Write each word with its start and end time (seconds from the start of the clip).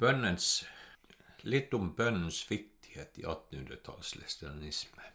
Bønnens 0.00 0.64
Litt 1.52 1.74
om 1.76 1.90
bønnens 1.92 2.38
viktighet 2.48 3.18
i 3.20 3.24
1800-tallsleseranisme. 3.28 5.08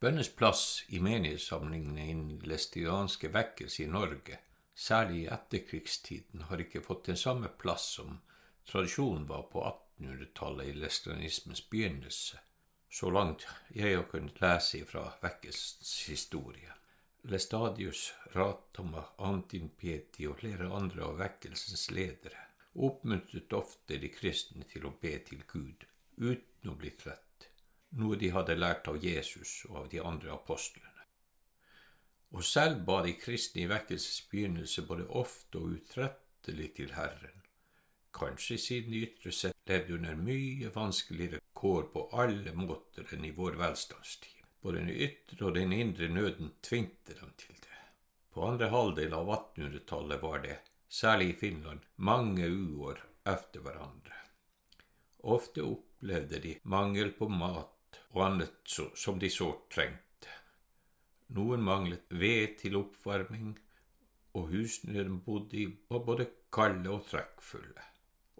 Bønnens 0.00 0.30
plass 0.38 0.62
i 0.88 1.00
menighetssamlingene 1.04 2.06
innen 2.12 2.38
lestianske 2.48 3.28
vekkelse 3.34 3.82
i 3.84 3.88
Norge, 3.92 4.38
særlig 4.72 5.18
i 5.18 5.28
etterkrigstiden, 5.36 6.46
har 6.48 6.62
ikke 6.64 6.80
fått 6.86 7.10
den 7.10 7.20
samme 7.20 7.50
plass 7.64 7.90
som 7.98 8.14
tradisjonen 8.70 9.28
var 9.28 9.44
på 9.52 9.66
1800-tallet 9.66 10.70
i 10.70 10.78
lesteranismens 10.78 11.66
begynnelse, 11.74 12.40
så 12.88 13.12
langt 13.12 13.44
jeg 13.76 13.98
har 13.98 14.08
kunnet 14.14 14.40
lese 14.40 14.80
fra 14.88 15.04
vekkelsens 15.20 15.92
historie. 16.08 16.72
Lestadius, 17.28 18.06
Ratama, 18.32 19.04
Antin 19.28 19.68
Pieti 19.68 20.24
og 20.32 20.40
flere 20.40 20.72
andre 20.80 21.10
av 21.10 21.20
vekkelsens 21.20 21.90
ledere 21.92 22.43
oppmuntret 22.74 23.52
ofte 23.52 23.98
de 24.02 24.10
kristne 24.12 24.66
til 24.70 24.86
å 24.86 24.94
be 25.00 25.14
til 25.28 25.44
Gud 25.50 25.86
uten 26.16 26.70
å 26.70 26.74
bli 26.78 26.90
trett, 26.98 27.48
noe 27.98 28.18
de 28.18 28.30
hadde 28.34 28.58
lært 28.58 28.88
av 28.90 28.98
Jesus 29.02 29.62
og 29.68 29.84
av 29.84 29.88
de 29.92 30.02
andre 30.02 30.32
apostlene. 30.34 30.90
Og 32.34 32.42
selv 32.42 32.82
ba 32.86 33.00
de 33.06 33.14
kristne 33.14 33.62
i 33.62 33.70
vekkelsens 33.70 34.26
begynnelse 34.30 34.82
både 34.88 35.06
ofte 35.06 35.60
og 35.60 35.76
utrettelig 35.76 36.72
til 36.78 36.94
Herren, 36.96 37.42
kanskje 38.14 38.58
siden 38.58 38.94
de 38.94 39.04
ytre 39.06 39.32
sett 39.34 39.70
levde 39.70 39.94
under 39.94 40.18
mye 40.18 40.70
vanskeligere 40.74 41.40
kår 41.54 41.88
på 41.94 42.08
alle 42.22 42.52
måter 42.58 43.06
enn 43.14 43.26
i 43.26 43.34
vår 43.34 43.58
velstandstid. 43.60 44.42
Både 44.64 44.80
den 44.80 44.90
ytre 45.06 45.46
og 45.46 45.54
den 45.58 45.72
indre 45.76 46.08
nøden 46.08 46.54
tvingte 46.64 47.14
dem 47.18 47.32
til 47.38 47.56
det. 47.60 47.80
På 48.34 48.48
andre 48.48 48.70
halvdel 48.72 49.14
av 49.14 49.30
1800-tallet 49.30 50.22
var 50.22 50.42
det 50.42 50.58
særlig 50.94 51.28
i 51.28 51.38
Finland, 51.38 51.80
mange 51.96 52.48
uår 52.48 53.00
efter 53.26 53.60
hverandre. 53.60 54.18
Ofte 55.34 55.64
opplevde 55.66 56.40
de 56.40 56.58
mangel 56.70 57.10
på 57.18 57.28
mat 57.28 57.98
og 58.14 58.26
annet 58.26 58.74
som 58.94 59.18
de 59.18 59.30
sårt 59.32 59.64
trengte. 59.74 60.30
Noen 61.34 61.64
manglet 61.66 62.04
ved 62.10 62.58
til 62.60 62.76
oppvarming, 62.78 63.56
og 64.34 64.50
husene 64.52 65.02
de 65.06 65.16
bodde 65.26 65.58
i, 65.62 65.66
var 65.90 66.04
både 66.06 66.28
kalde 66.52 66.90
og 66.90 67.06
trekkfulle. 67.08 67.88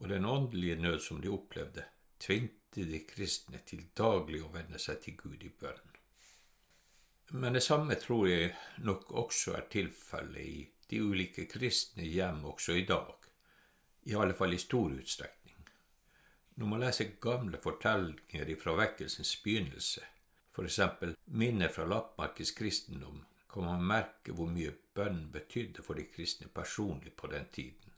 Og 0.03 0.09
den 0.11 0.27
åndelige 0.27 0.77
nød 0.83 1.01
som 1.01 1.21
de 1.23 1.33
opplevde, 1.33 1.85
tvingte 2.21 2.87
de 2.91 3.01
kristne 3.09 3.63
til 3.67 3.87
daglig 3.97 4.43
å 4.45 4.53
vende 4.55 4.79
seg 4.83 5.01
til 5.03 5.19
Gud 5.19 5.43
i 5.43 5.51
bønn. 5.51 5.91
Men 7.41 7.57
det 7.57 7.65
samme 7.67 7.97
tror 7.99 8.29
jeg 8.29 8.53
nok 8.87 9.11
også 9.25 9.57
er 9.59 9.69
tilfellet 9.71 10.45
i 10.45 10.63
de 10.91 11.01
ulike 11.01 11.47
kristne 11.51 12.07
hjem 12.07 12.45
også 12.51 12.77
i 12.79 12.85
dag, 12.89 13.15
i 14.11 14.15
alle 14.15 14.35
fall 14.37 14.55
i 14.55 14.61
stor 14.61 14.93
utstrekning. 14.93 15.57
Når 16.55 16.71
man 16.71 16.85
leser 16.85 17.17
gamle 17.21 17.59
fortellinger 17.59 18.51
fra 18.61 18.77
vekkelsens 18.79 19.37
begynnelse, 19.43 20.05
f.eks. 20.55 20.81
minner 21.25 21.69
fra 21.69 21.87
Lappmarkens 21.91 22.53
kristendom, 22.55 23.25
kan 23.51 23.67
man 23.67 23.87
merke 23.87 24.35
hvor 24.35 24.51
mye 24.51 24.71
bønn 24.95 25.29
betydde 25.35 25.83
for 25.83 25.99
de 25.99 26.07
kristne 26.11 26.47
personlig 26.51 27.15
på 27.17 27.31
den 27.33 27.49
tiden. 27.55 27.93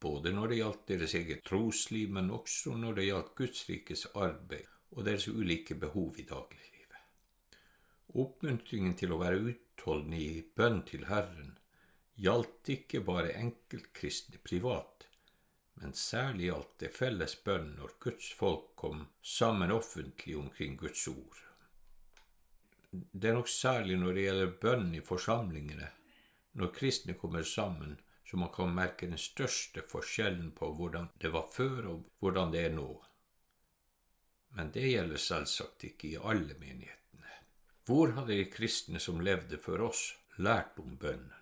Både 0.00 0.32
når 0.32 0.48
det 0.48 0.58
gjaldt 0.58 0.88
deres 0.88 1.14
eget 1.14 1.44
trosliv, 1.46 2.10
men 2.10 2.30
også 2.34 2.74
når 2.76 2.96
det 2.98 3.06
gjaldt 3.06 3.34
Gudsrikes 3.38 4.06
arbeid 4.14 4.68
og 4.92 5.06
deres 5.06 5.28
ulike 5.28 5.76
behov 5.78 6.18
i 6.18 6.26
dagliglivet. 6.28 7.00
Oppmuntringen 8.22 8.96
til 8.98 9.12
å 9.12 9.20
være 9.20 9.44
utholdende 9.52 10.20
i 10.20 10.42
bønn 10.56 10.82
til 10.88 11.06
Herren 11.08 11.54
gjaldt 12.22 12.68
ikke 12.70 13.00
bare 13.02 13.32
enkeltkristne 13.34 14.38
privat, 14.46 15.08
men 15.82 15.94
særlig 15.98 16.50
gjaldt 16.50 16.76
det 16.84 16.90
felles 16.94 17.34
bønn 17.46 17.72
når 17.80 17.96
Guds 18.04 18.28
folk 18.38 18.68
kom 18.78 19.08
sammen 19.26 19.74
offentlig 19.74 20.36
omkring 20.38 20.76
Guds 20.78 21.08
ord. 21.10 21.40
Det 22.92 23.30
er 23.30 23.38
nok 23.38 23.50
særlig 23.50 23.96
når 23.98 24.14
det 24.14 24.26
gjelder 24.28 24.54
bønn 24.62 24.94
i 24.94 25.02
forsamlingene, 25.02 25.90
når 26.60 26.74
kristne 26.76 27.16
kommer 27.18 27.42
sammen, 27.42 27.96
så 28.28 28.38
man 28.38 28.52
kan 28.54 28.74
merke 28.76 29.08
den 29.08 29.18
største 29.18 29.82
forskjellen 29.88 30.52
på 30.56 30.70
hvordan 30.76 31.10
det 31.20 31.32
var 31.34 31.48
før 31.52 31.88
og 31.94 32.06
hvordan 32.22 32.54
det 32.54 32.66
er 32.68 32.74
nå. 32.76 32.88
Men 34.56 34.70
det 34.72 34.92
gjelder 34.92 35.20
selvsagt 35.26 35.88
ikke 35.88 36.12
i 36.12 36.18
alle 36.20 36.54
menighetene. 36.60 37.38
Hvor 37.88 38.12
hadde 38.14 38.36
de 38.36 38.50
kristne 38.52 39.00
som 39.02 39.20
levde 39.24 39.58
før 39.58 39.88
oss, 39.88 40.10
lært 40.36 40.78
om 40.78 40.94
bønnen? 41.00 41.41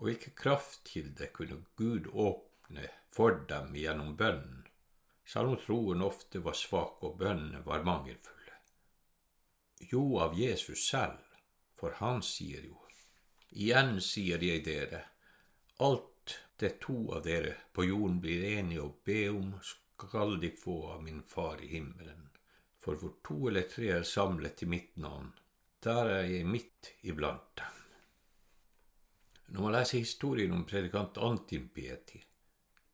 Og 0.00 0.06
hvilke 0.08 0.32
kraftkilder 0.32 1.28
kunne 1.36 1.58
Gud 1.76 2.06
åpne 2.08 2.86
for 3.12 3.36
dem 3.48 3.74
gjennom 3.76 4.14
bønnen, 4.16 4.62
selv 5.28 5.52
om 5.52 5.58
troen 5.60 6.00
ofte 6.02 6.40
var 6.40 6.56
svak 6.56 7.04
og 7.04 7.18
bønnene 7.20 7.60
var 7.66 7.84
mangelfulle? 7.84 8.56
Jo, 9.92 10.18
av 10.24 10.38
Jesus 10.38 10.86
selv, 10.88 11.20
for 11.76 11.98
han 12.00 12.24
sier 12.24 12.64
jo, 12.64 12.78
igjen 13.52 13.98
sier 14.00 14.40
jeg 14.40 14.64
dere, 14.64 15.02
alt 15.84 16.38
det 16.60 16.78
to 16.80 16.96
av 17.16 17.26
dere 17.28 17.52
på 17.76 17.84
jorden 17.90 18.18
blir 18.24 18.46
enige 18.54 18.86
å 18.86 18.94
be 19.04 19.20
om, 19.32 19.52
skal 19.60 20.38
de 20.40 20.50
få 20.56 20.78
av 20.94 21.04
min 21.04 21.20
Far 21.28 21.60
i 21.60 21.68
himmelen. 21.74 22.30
For 22.80 22.96
hvor 22.96 23.18
to 23.26 23.36
eller 23.50 23.68
tre 23.68 23.92
er 23.98 24.08
samlet 24.08 24.64
i 24.64 24.70
mitt 24.72 24.96
navn, 24.96 25.34
der 25.84 26.14
er 26.20 26.24
jeg 26.28 26.48
midt 26.48 26.94
iblant 27.04 27.52
dem. 27.60 27.79
Når 29.50 29.62
man 29.62 29.72
leser 29.74 29.98
historien 29.98 30.52
om 30.54 30.64
predikant 30.64 31.18
Antin 31.18 31.68
Pieti, 31.74 32.20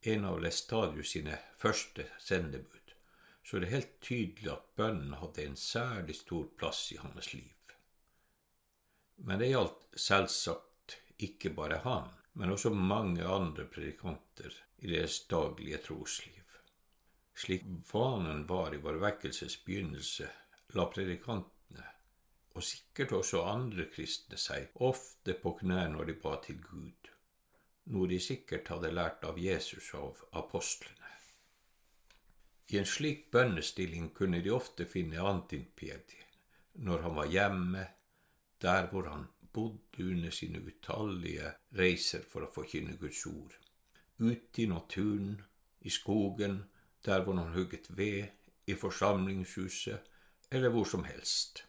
en 0.09 0.25
av 0.25 0.39
Lestadius 0.41 1.11
sine 1.13 1.37
første 1.61 2.07
sendebud, 2.23 2.95
så 3.45 3.57
er 3.57 3.65
det 3.65 3.73
helt 3.75 3.93
tydelig 4.01 4.49
at 4.55 4.71
bønnen 4.79 5.19
hadde 5.21 5.45
en 5.45 5.59
særlig 5.61 6.17
stor 6.17 6.47
plass 6.59 6.89
i 6.95 7.01
hans 7.03 7.35
liv. 7.35 7.75
Men 9.17 9.41
det 9.41 9.51
gjaldt 9.51 10.01
selvsagt 10.01 10.97
ikke 11.29 11.53
bare 11.57 11.83
han, 11.85 12.09
men 12.37 12.53
også 12.53 12.73
mange 12.73 13.25
andre 13.25 13.65
predikanter 13.69 14.57
i 14.79 14.91
deres 14.91 15.23
daglige 15.29 15.81
trosliv. 15.85 16.57
Slik 17.37 17.65
vanen 17.93 18.47
var 18.49 18.75
i 18.75 18.81
vår 18.81 19.01
vekkelses 19.05 19.59
begynnelse, 19.65 20.29
la 20.77 20.89
predikanten 20.93 21.56
og 22.57 22.65
sikkert 22.65 23.13
også 23.13 23.43
andre 23.45 23.85
kristne 23.93 24.39
seg 24.41 24.73
ofte 24.89 25.35
på 25.43 25.53
knær 25.61 25.91
når 25.93 26.11
de 26.11 26.15
ba 26.23 26.37
til 26.45 26.61
Gud, 26.65 27.11
noe 27.93 28.09
de 28.09 28.21
sikkert 28.23 28.71
hadde 28.73 28.95
lært 28.97 29.27
av 29.29 29.39
Jesus 29.39 29.93
og 29.95 30.07
av 30.07 30.23
apostlene. 30.45 31.13
I 32.73 32.81
en 32.81 32.89
slik 32.89 33.29
bønnestilling 33.31 34.09
kunne 34.17 34.41
de 34.43 34.51
ofte 34.51 34.89
finne 34.91 35.23
antinpieti 35.23 36.23
når 36.87 37.05
han 37.05 37.15
var 37.17 37.29
hjemme, 37.31 37.85
der 38.61 38.89
hvor 38.91 39.07
han 39.09 39.29
bodde 39.53 40.05
under 40.05 40.31
sine 40.31 40.61
utallige 40.61 41.53
reiser 41.79 42.25
for 42.25 42.45
å 42.45 42.51
forkynne 42.53 42.97
Guds 43.01 43.23
ord, 43.31 43.55
ute 44.19 44.65
i 44.65 44.67
naturen, 44.69 45.39
i 45.81 45.93
skogen, 45.93 46.59
der 47.07 47.23
hvor 47.25 47.39
han 47.39 47.55
hugget 47.55 47.87
ved, 47.97 48.27
i 48.67 48.75
forsamlingshuset 48.75 50.11
eller 50.51 50.75
hvor 50.75 50.85
som 50.85 51.05
helst. 51.07 51.63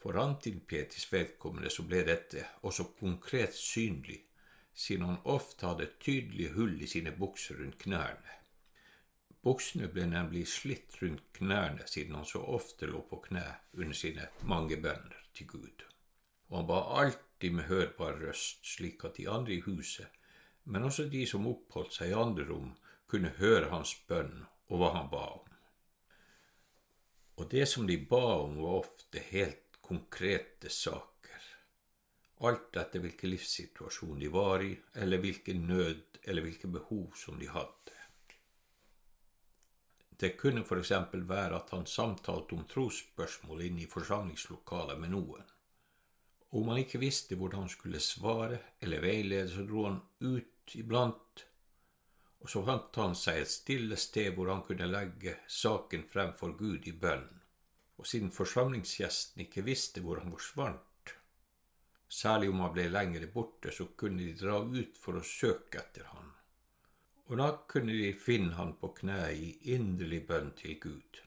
For 0.00 0.16
Antin-Petis 0.16 1.10
vedkommende 1.12 1.70
så 1.70 1.84
ble 1.84 2.00
dette 2.08 2.46
også 2.64 2.90
konkret 2.98 3.54
synlig, 3.54 4.22
siden 4.74 5.04
han 5.04 5.24
ofte 5.28 5.66
hadde 5.68 5.90
tydelige 6.00 6.54
hull 6.56 6.78
i 6.80 6.88
sine 6.88 7.12
bukser 7.12 7.60
rundt 7.60 7.76
knærne. 7.82 8.40
Buksene 9.44 9.88
ble 9.88 10.04
nemlig 10.08 10.46
slitt 10.52 10.98
rundt 11.00 11.22
knærne 11.36 11.86
siden 11.88 12.16
han 12.18 12.26
så 12.28 12.42
ofte 12.56 12.88
lå 12.88 13.00
på 13.08 13.22
kne 13.28 13.44
under 13.72 13.96
sine 13.96 14.26
mange 14.44 14.76
bønner 14.76 15.16
til 15.36 15.48
Gud. 15.48 15.84
Og 16.50 16.58
han 16.58 16.68
ba 16.68 16.80
alltid 17.00 17.56
med 17.56 17.68
hørbar 17.70 18.18
røst, 18.20 18.66
slik 18.74 19.04
at 19.04 19.16
de 19.16 19.28
andre 19.32 19.56
i 19.56 19.62
huset, 19.64 20.08
men 20.64 20.84
også 20.84 21.08
de 21.08 21.24
som 21.26 21.48
oppholdt 21.48 21.96
seg 21.96 22.12
i 22.12 22.18
andre 22.20 22.44
rom, 22.50 22.74
kunne 23.08 23.32
høre 23.40 23.72
hans 23.72 23.94
bønn 24.08 24.44
og 24.68 24.80
hva 24.80 24.92
han 24.98 25.08
ba 25.12 25.24
om. 25.38 25.46
Og 27.40 27.48
det 27.50 27.64
som 27.68 27.88
de 27.88 27.96
ba 27.96 28.20
om, 28.44 28.58
var 28.60 28.82
ofte 28.84 29.24
helt 29.30 29.69
konkrete 29.90 30.68
saker, 30.70 31.46
alt 32.46 32.76
etter 32.78 33.02
hvilken 33.02 33.32
livssituasjon 33.32 34.20
de 34.22 34.28
var 34.30 34.62
i, 34.62 34.68
eller 35.02 35.18
hvilken 35.18 35.64
nød 35.66 36.20
eller 36.30 36.44
hvilke 36.46 36.70
behov 36.70 37.16
som 37.18 37.40
de 37.40 37.48
hadde. 37.50 37.96
Det 40.20 40.36
kunne 40.38 40.62
eksempel 40.76 41.24
være 41.26 41.58
at 41.58 41.74
han 41.74 41.88
samtalte 41.90 42.54
om 42.54 42.68
trosspørsmål 42.70 43.64
inne 43.66 43.82
i 43.82 43.88
forsamlingslokalet 43.90 45.02
med 45.02 45.10
noen. 45.16 45.50
Om 46.54 46.70
han 46.70 46.84
ikke 46.84 47.02
visste 47.02 47.34
hvordan 47.34 47.64
han 47.64 47.74
skulle 47.74 48.04
svare 48.04 48.60
eller 48.78 49.02
veilede, 49.02 49.50
så 49.50 49.66
dro 49.66 49.88
han 49.88 49.98
ut 50.20 50.78
iblant, 50.78 51.46
og 52.38 52.54
så 52.54 52.62
fant 52.70 53.02
han 53.02 53.18
seg 53.18 53.42
et 53.42 53.56
stille 53.58 53.98
sted 53.98 54.30
hvor 54.38 54.54
han 54.54 54.62
kunne 54.70 54.86
legge 54.86 55.40
saken 55.48 56.06
frem 56.14 56.36
for 56.38 56.54
Gud 56.62 56.86
i 56.86 56.94
bønn 56.94 57.39
og 58.00 58.06
siden 58.08 58.32
forsamlingsgjesten 58.32 59.44
ikke 59.44 59.66
visste 59.66 60.00
hvor 60.00 60.22
han 60.22 60.32
forsvant, 60.32 61.14
særlig 62.08 62.48
om 62.50 62.62
han 62.64 62.72
ble 62.74 62.86
lengre 62.88 63.28
borte, 63.30 63.72
så 63.76 63.90
kunne 64.00 64.24
de 64.24 64.36
dra 64.40 64.56
ut 64.64 64.96
for 64.98 65.20
å 65.20 65.26
søke 65.26 65.82
etter 65.82 66.08
han. 66.14 66.30
Og 67.28 67.36
da 67.38 67.50
kunne 67.70 67.94
de 67.94 68.14
finne 68.16 68.56
han 68.56 68.72
på 68.80 68.90
kne 68.96 69.18
i 69.36 69.50
inderlig 69.74 70.24
bønn 70.26 70.50
til 70.58 70.80
Gud. 70.82 71.20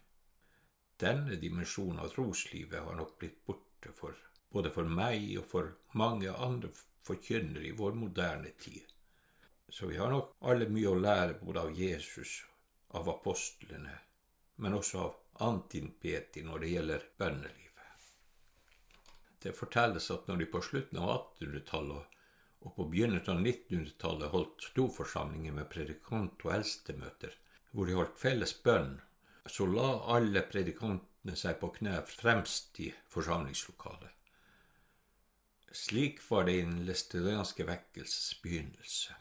Denne 1.00 1.38
dimensjonen 1.40 2.02
av 2.04 2.12
troslivet 2.16 2.82
har 2.84 2.98
nok 2.98 3.16
blitt 3.22 3.40
borte 3.46 3.94
for 3.96 4.18
både 4.54 4.74
for 4.74 4.90
meg 4.90 5.30
og 5.40 5.48
for 5.50 5.72
mange 6.00 6.34
andre 6.34 6.70
forkynnere 7.06 7.70
i 7.70 7.78
vår 7.78 7.96
moderne 8.02 8.52
tid. 8.60 8.84
Så 9.70 9.88
vi 9.90 9.98
har 9.98 10.12
nok 10.14 10.36
alle 10.50 10.68
mye 10.70 10.92
å 10.92 11.00
lære 11.00 11.40
både 11.40 11.68
av 11.68 11.78
Jesus, 11.78 12.42
av 12.94 13.10
apostlene, 13.10 13.96
men 14.62 14.78
også 14.78 15.00
av 15.06 15.16
Antin-Peti 15.42 16.44
når 16.46 16.64
det 16.64 16.72
gjelder 16.74 17.06
bønnelivet. 17.18 18.10
Det 19.44 19.56
fortelles 19.58 20.10
at 20.14 20.28
når 20.28 20.40
de 20.40 20.50
på 20.54 20.62
slutten 20.64 21.00
av 21.02 21.10
1800-tallet 21.14 22.20
og 22.64 22.76
på 22.78 22.86
begynnelsen 22.92 23.34
av 23.34 23.42
1900-tallet 23.42 24.32
holdt 24.32 24.68
storforsamlinger 24.70 25.56
med 25.58 25.68
predikant- 25.72 26.46
og 26.46 26.54
eldstemøter, 26.56 27.34
hvor 27.72 27.90
de 27.90 27.98
holdt 27.98 28.16
felles 28.22 28.54
bønn, 28.64 28.96
så 29.50 29.68
la 29.68 29.90
alle 30.16 30.46
predikantene 30.48 31.36
seg 31.36 31.60
på 31.60 31.74
kne 31.76 31.98
fremst 32.08 32.80
i 32.80 32.94
forsamlingslokalet. 33.12 34.12
Slik 35.74 36.22
var 36.30 36.46
det 36.48 36.56
i 36.56 36.64
den 36.64 36.86
læsterianske 36.88 37.66
vekkelses 37.68 38.38
begynnelse. 38.44 39.18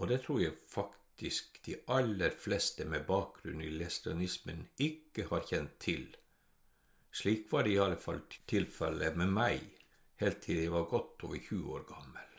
Og 0.00 0.08
det 0.10 0.22
tror 0.24 0.40
jeg 0.40 0.56
faktisk 0.72 1.03
de 1.18 1.76
aller 1.86 2.30
fleste 2.30 2.84
med 2.84 3.06
bakgrunn 3.06 3.62
i 3.62 3.70
læsteranismen 3.70 4.66
ikke 4.82 5.28
har 5.30 5.46
kjent 5.48 5.78
til. 5.78 6.06
Slik 7.14 7.52
var 7.52 7.62
det 7.62 7.74
i 7.74 7.78
alle 7.78 7.98
fall 8.00 8.22
tilfellet 8.50 9.16
med 9.16 9.30
meg 9.30 9.62
helt 10.22 10.40
til 10.42 10.64
jeg 10.64 10.72
var 10.74 10.88
godt 10.90 11.26
over 11.26 11.38
20 11.38 11.74
år 11.76 11.84
gammel. 11.88 12.30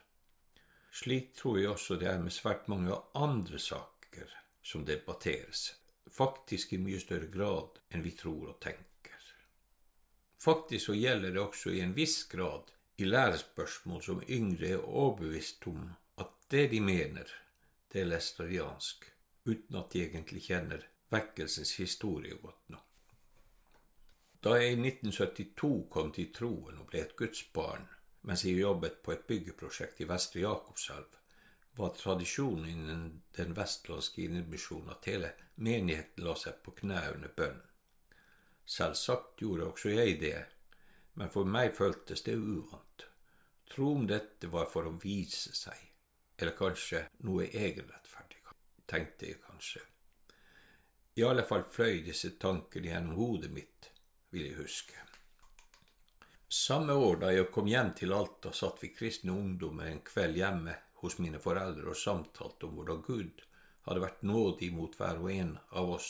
Slik 0.92 1.34
tror 1.36 1.60
jeg 1.60 1.72
også 1.72 2.00
det 2.00 2.10
er 2.12 2.22
med 2.24 2.32
svært 2.32 2.68
mange 2.72 2.96
andre 3.16 3.60
saker 3.60 4.32
som 4.64 4.86
debatteres, 4.88 5.74
faktisk 6.12 6.74
i 6.74 6.82
mye 6.82 7.00
større 7.04 7.32
grad 7.32 7.80
enn 7.92 8.04
vi 8.04 8.16
tror 8.16 8.54
og 8.54 8.60
tenker. 8.64 8.92
Faktisk 10.46 10.86
så 10.86 10.94
gjelder 10.94 11.34
det 11.34 11.42
også 11.42 11.72
i 11.74 11.82
en 11.82 11.96
viss 11.98 12.24
grad 12.30 12.70
i 13.02 13.08
lærespørsmål 13.08 14.04
som 14.04 14.22
yngre 14.30 14.76
er 14.76 14.84
overbevist 14.84 15.66
om 15.72 15.90
at 16.22 16.32
det 16.52 16.70
de 16.72 16.80
mener, 16.84 17.26
det 17.96 18.02
er 18.04 18.10
læstariansk, 18.12 19.06
uten 19.48 19.76
at 19.80 19.94
de 19.94 20.02
egentlig 20.04 20.42
kjenner 20.50 20.82
vekkelsens 21.16 21.78
historie 21.80 22.36
godt 22.42 22.74
nok. 22.74 23.14
Da 24.44 24.58
jeg 24.60 24.74
i 24.74 24.82
1972 24.82 25.86
kom 25.94 26.12
til 26.12 26.34
troen 26.36 26.82
og 26.82 26.90
ble 26.92 27.06
et 27.06 27.16
gudsbarn 27.16 27.88
mens 28.28 28.44
jeg 28.44 28.60
jobbet 28.60 29.00
på 29.06 29.14
et 29.14 29.24
byggeprosjekt 29.30 30.02
i 30.02 30.10
Vestre 30.10 30.44
Jakobselv, 30.44 31.16
var 31.80 31.96
tradisjonen 31.96 32.68
innen 32.74 33.08
den 33.38 33.56
vestlandske 33.56 34.26
indremisjonen 34.26 34.92
at 34.92 35.08
hele 35.08 35.32
menigheten 35.56 36.28
la 36.28 36.36
seg 36.40 36.60
på 36.68 36.76
kne 36.82 37.00
under 37.14 37.32
bønn. 37.40 37.64
Selvsagt 38.76 39.40
gjorde 39.40 39.72
også 39.72 39.96
jeg 39.96 40.20
det, 40.20 40.38
men 41.16 41.32
for 41.32 41.48
meg 41.48 41.72
føltes 41.80 42.28
det 42.28 42.36
uvant. 42.36 43.08
Tro 43.72 43.94
om 43.96 44.08
dette 44.10 44.52
var 44.52 44.68
for 44.72 44.90
å 44.90 44.98
vise 45.04 45.56
seg, 45.56 45.80
eller 46.38 46.56
kanskje 46.58 47.06
noe 47.28 47.48
egenrettferdig, 47.48 48.42
tenkte 48.86 49.30
jeg 49.30 49.42
kanskje. 49.44 49.82
I 51.16 51.24
alle 51.24 51.46
fall 51.48 51.64
fløy 51.72 52.02
disse 52.04 52.34
tankene 52.42 52.92
gjennom 52.92 53.16
hodet 53.20 53.52
mitt, 53.56 53.92
vil 54.36 54.50
jeg 54.50 54.58
huske. 54.60 55.02
Samme 56.52 56.94
år 56.94 57.22
da 57.24 57.32
jeg 57.34 57.52
kom 57.56 57.68
hjem 57.68 57.94
til 57.98 58.14
Alta, 58.16 58.52
satt 58.54 58.84
vi 58.84 58.92
kristne 58.96 59.34
ungdommer 59.34 59.90
en 59.90 60.04
kveld 60.06 60.38
hjemme 60.40 60.76
hos 61.02 61.18
mine 61.24 61.40
foreldre 61.42 61.92
og 61.92 62.00
samtalte 62.00 62.68
om 62.68 62.78
hvordan 62.78 63.02
Gud 63.06 63.44
hadde 63.88 64.04
vært 64.04 64.24
nådig 64.28 64.72
mot 64.76 64.96
hver 65.00 65.22
og 65.22 65.32
en 65.34 65.56
av 65.72 65.92
oss 65.98 66.10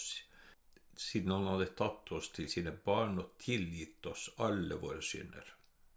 siden 0.98 1.34
han 1.36 1.48
hadde 1.50 1.74
tatt 1.80 2.12
oss 2.16 2.30
til 2.36 2.48
sine 2.52 2.72
barn 2.86 3.20
og 3.20 3.36
tilgitt 3.42 4.06
oss 4.12 4.30
alle 4.46 4.78
våre 4.80 5.02
synder. 5.04 5.55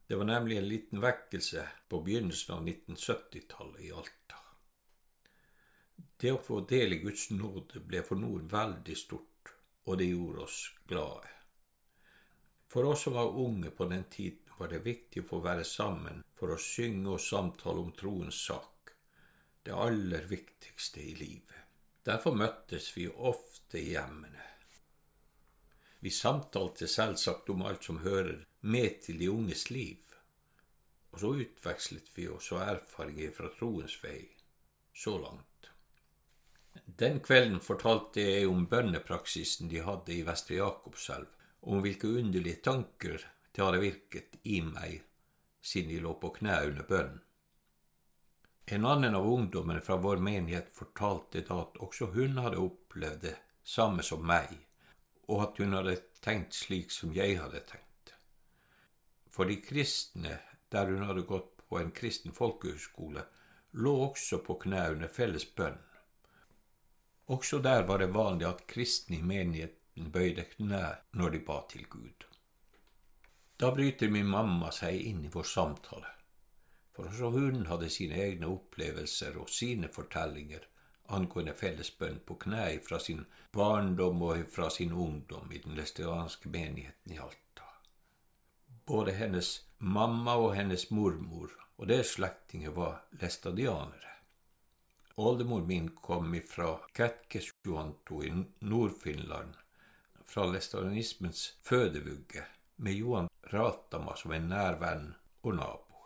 Det 0.08 0.16
var 0.16 0.24
nemlig 0.24 0.56
en 0.56 0.68
liten 0.68 1.00
vekkelse 1.00 1.68
på 1.88 2.00
begynnelsen 2.00 2.54
av 2.54 2.68
1970-tallet 2.68 3.80
i 3.80 3.90
Alta. 3.92 4.38
Det 6.16 6.32
å 6.32 6.38
få 6.40 6.62
del 6.70 6.96
i 6.96 7.00
Guds 7.02 7.26
nåde 7.30 7.82
ble 7.84 8.00
for 8.08 8.16
noen 8.16 8.46
veldig 8.48 8.96
stort, 8.96 9.52
og 9.84 10.00
det 10.00 10.08
gjorde 10.08 10.46
oss 10.46 10.62
glade. 10.88 11.34
For 12.72 12.88
oss 12.88 13.04
som 13.04 13.20
var 13.20 13.36
unge 13.44 13.70
på 13.70 13.84
den 13.92 14.08
tiden, 14.08 14.48
var 14.56 14.72
det 14.72 14.80
viktig 14.88 15.26
å 15.26 15.28
få 15.28 15.44
være 15.44 15.68
sammen 15.68 16.24
for 16.40 16.56
å 16.56 16.58
synge 16.70 17.12
og 17.18 17.20
samtale 17.28 17.84
om 17.84 17.92
troens 17.92 18.40
sak, 18.48 18.96
det 19.62 19.76
aller 19.76 20.24
viktigste 20.32 21.04
i 21.04 21.14
livet. 21.20 21.64
Derfor 22.08 22.32
møttes 22.32 22.94
vi 22.96 23.10
ofte 23.12 23.76
i 23.76 23.90
hjemmene. 23.92 24.52
Vi 26.00 26.10
samtalte 26.10 26.88
selvsagt 26.88 27.52
om 27.52 27.68
alt 27.68 27.84
som 27.84 28.00
hører 28.00 28.47
med 28.60 29.00
til 29.02 29.18
de 29.20 29.30
unges 29.30 29.70
liv, 29.70 30.02
og 31.12 31.20
så 31.20 31.32
utvekslet 31.42 32.10
vi 32.14 32.28
også 32.28 32.60
erfaringer 32.64 33.32
fra 33.34 33.50
troens 33.58 33.96
vei, 34.02 34.28
så 34.94 35.16
langt. 35.18 35.70
Den 36.98 37.20
kvelden 37.20 37.60
fortalte 37.60 38.22
jeg 38.22 38.48
om 38.50 38.66
bønnepraksisen 38.70 39.70
de 39.70 39.82
hadde 39.86 40.14
i 40.14 40.24
Vestre 40.26 40.58
Jakobselv, 40.58 41.28
om 41.60 41.82
hvilke 41.82 42.10
underlige 42.20 42.62
tanker 42.64 43.22
det 43.52 43.64
hadde 43.64 43.82
virket 43.82 44.38
i 44.44 44.60
meg 44.62 45.00
siden 45.68 45.90
de 45.90 46.02
lå 46.04 46.14
på 46.22 46.30
kne 46.38 46.54
under 46.68 46.86
bønnen. 46.86 47.24
En 48.68 48.84
annen 48.84 49.14
av 49.16 49.26
ungdommene 49.26 49.80
fra 49.80 49.96
vår 49.96 50.20
menighet 50.20 50.68
fortalte 50.76 51.40
da 51.48 51.62
at 51.64 51.78
også 51.84 52.10
hun 52.12 52.36
hadde 52.36 52.60
opplevd 52.60 53.22
det 53.24 53.34
samme 53.64 54.04
som 54.04 54.26
meg, 54.28 54.52
og 55.28 55.44
at 55.46 55.60
hun 55.62 55.76
hadde 55.76 55.96
tenkt 56.24 56.56
slik 56.56 56.92
som 56.92 57.14
jeg 57.16 57.38
hadde 57.40 57.62
tenkt. 57.64 57.87
For 59.38 59.46
de 59.46 59.60
kristne, 59.62 60.32
der 60.68 60.88
hun 60.90 61.04
hadde 61.06 61.22
gått 61.22 61.60
på 61.70 61.78
en 61.78 61.92
kristen 61.94 62.32
folkehøgskole, 62.34 63.22
lå 63.78 63.92
også 64.08 64.40
på 64.42 64.56
knæ 64.64 64.80
under 64.96 65.12
felles 65.14 65.44
bønn. 65.60 65.76
Også 67.36 67.60
der 67.62 67.84
var 67.86 68.02
det 68.02 68.08
vanlig 68.16 68.48
at 68.48 68.64
kristne 68.66 69.20
i 69.20 69.22
menigheten 69.22 70.10
bøyde 70.10 70.48
knæ 70.56 70.82
når 71.22 71.30
de 71.36 71.42
ba 71.52 71.60
til 71.70 71.86
Gud. 71.86 72.26
Da 73.62 73.70
bryter 73.70 74.10
min 74.10 74.26
mamma 74.26 74.74
seg 74.74 75.06
inn 75.06 75.22
i 75.22 75.32
vår 75.38 75.46
samtale, 75.54 76.10
for 76.90 77.06
også 77.06 77.30
hun 77.38 77.66
hadde 77.70 77.94
sine 77.94 78.18
egne 78.26 78.50
opplevelser 78.58 79.38
og 79.38 79.54
sine 79.60 79.94
fortellinger 79.94 80.66
angående 81.14 81.54
fellesbønn 81.54 82.24
på 82.26 82.42
knær 82.42 82.82
fra 82.90 82.98
sin 82.98 83.22
barndom 83.54 84.22
og 84.32 84.48
fra 84.50 84.66
sin 84.70 84.92
ungdom 84.92 85.52
i 85.52 85.62
den 85.62 85.78
lestianske 85.78 86.50
menigheten 86.50 87.14
i 87.14 87.22
Alta. 87.22 87.47
Både 88.88 89.12
hennes 89.12 89.48
mamma 89.78 90.34
og 90.40 90.54
hennes 90.56 90.86
mormor 90.90 91.50
og 91.76 91.90
deres 91.90 92.14
slektninger 92.16 92.72
var 92.72 93.02
lestadianere. 93.20 94.14
Oldemor 95.20 95.66
min 95.68 95.90
kom 95.92 96.32
ifra 96.34 96.70
Ketkesjuanto 96.96 98.22
i 98.24 98.30
Nord-Finland, 98.60 99.58
fra 100.24 100.46
lestadianismens 100.48 101.42
fødevugge, 101.62 102.46
med 102.76 102.96
Johan 102.96 103.28
Ratama 103.52 104.16
som 104.16 104.32
en 104.32 104.48
nær 104.54 104.80
venn 104.80 105.12
og 105.42 105.58
nabo. 105.60 106.00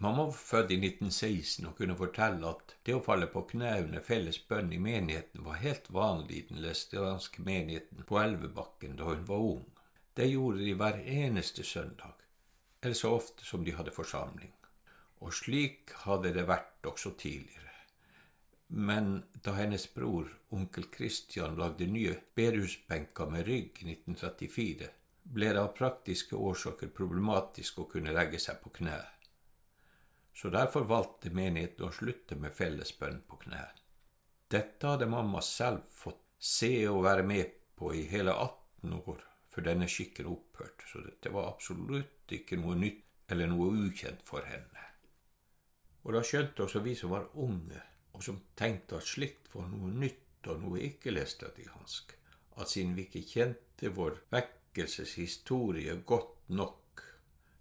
Mamma 0.00 0.24
var 0.24 0.40
født 0.40 0.72
i 0.72 0.80
1916 0.80 1.68
og 1.68 1.76
kunne 1.76 1.98
fortelle 2.00 2.54
at 2.56 2.74
det 2.88 2.96
å 2.96 3.04
falle 3.04 3.28
på 3.28 3.44
kne 3.52 3.76
under 3.84 4.08
felles 4.08 4.40
bønn 4.48 4.72
i 4.72 4.80
menigheten 4.80 5.44
var 5.44 5.60
helt 5.60 5.92
vanlig 5.92 6.40
i 6.40 6.48
den 6.48 6.64
lesteranske 6.64 7.44
menigheten 7.44 8.08
på 8.08 8.22
Elvebakken 8.24 8.96
da 8.96 9.12
hun 9.12 9.28
var 9.28 9.48
ung. 9.52 9.73
Det 10.14 10.26
gjorde 10.30 10.62
de 10.62 10.74
hver 10.78 11.00
eneste 11.10 11.64
søndag, 11.66 12.14
eller 12.82 12.94
så 12.94 13.14
ofte 13.16 13.44
som 13.44 13.64
de 13.64 13.74
hadde 13.74 13.94
forsamling. 13.94 14.52
Og 15.24 15.34
slik 15.34 15.94
hadde 16.04 16.34
det 16.36 16.46
vært 16.48 16.86
også 16.86 17.14
tidligere. 17.18 17.60
Men 18.68 19.24
da 19.44 19.54
hennes 19.58 19.86
bror, 19.94 20.28
onkel 20.54 20.86
Christian, 20.94 21.58
lagde 21.58 21.86
nye 21.90 22.14
bedehusbenker 22.34 23.30
med 23.30 23.46
rygg 23.48 23.82
i 23.82 23.90
1934, 23.96 24.92
ble 25.34 25.50
det 25.56 25.60
av 25.60 25.74
praktiske 25.76 26.36
årsaker 26.36 26.92
problematisk 26.94 27.80
å 27.80 27.90
kunne 27.90 28.14
legge 28.14 28.40
seg 28.42 28.60
på 28.62 28.72
kne 28.78 29.00
så 30.34 30.50
derfor 30.50 30.84
valgte 30.84 31.30
menigheten 31.30 31.86
å 31.86 31.92
slutte 31.94 32.36
med 32.36 32.54
fellesbønn 32.54 33.20
på 33.28 33.38
kne. 33.44 33.62
Dette 34.50 34.90
hadde 34.90 35.06
mamma 35.10 35.42
selv 35.42 35.86
fått 35.94 36.22
se 36.38 36.72
og 36.90 37.04
være 37.06 37.22
med 37.26 37.54
på 37.78 37.92
i 37.94 38.02
hele 38.10 38.34
18 38.34 38.98
år 38.98 39.22
før 39.54 39.68
denne 39.68 39.86
skikken 39.90 40.26
opphørte, 40.26 40.88
så 40.90 41.02
dette 41.04 41.30
var 41.32 41.52
absolutt 41.52 42.32
ikke 42.34 42.58
noe 42.58 42.74
nytt 42.78 43.30
eller 43.30 43.48
noe 43.50 43.70
ukjent 43.86 44.24
for 44.26 44.44
henne. 44.48 44.82
Og 46.04 46.16
da 46.16 46.22
skjønte 46.26 46.66
også 46.66 46.82
vi 46.84 46.96
som 46.98 47.14
var 47.14 47.30
unge, 47.40 47.80
og 48.14 48.22
som 48.22 48.40
tenkte 48.58 48.98
at 48.98 49.08
slikt 49.08 49.48
var 49.54 49.70
noe 49.70 49.92
nytt 49.94 50.48
og 50.50 50.60
noe 50.60 50.82
ikke-læstadiansk, 50.90 52.14
at 52.60 52.70
siden 52.70 52.92
vi 52.98 53.06
ikke 53.06 53.24
kjente 53.30 53.90
vår 53.94 54.18
vekkelseshistorie 54.34 55.96
godt 56.06 56.50
nok, 56.52 57.02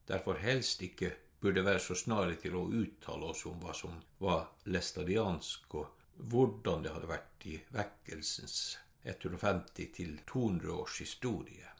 derfor 0.10 0.42
helst 0.44 0.82
ikke 0.84 1.14
burde 1.44 1.64
være 1.66 1.82
så 1.84 1.96
snare 2.00 2.36
til 2.40 2.56
å 2.56 2.68
uttale 2.68 3.32
oss 3.32 3.46
om 3.50 3.60
hva 3.62 3.74
som 3.76 3.96
var 4.24 4.50
læstadiansk 4.72 5.76
og 5.80 6.26
hvordan 6.32 6.86
det 6.86 6.94
hadde 6.94 7.10
vært 7.10 7.48
i 7.50 7.58
vekkelsens 7.74 8.58
150 9.04 9.90
til 9.98 10.20
200 10.30 10.72
års 10.72 11.00
historie. 11.04 11.73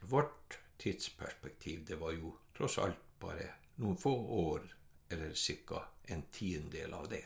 Vårt 0.00 0.58
tidsperspektiv 0.76 1.84
det 1.84 1.96
var 1.96 2.12
jo 2.12 2.34
tross 2.56 2.78
alt 2.78 3.02
bare 3.20 3.48
noen 3.76 3.96
få 3.96 4.12
år, 4.40 4.76
eller 5.08 5.32
ca. 5.66 5.82
en 6.04 6.22
tiendedel 6.22 6.94
av 6.94 7.08
det. 7.08 7.24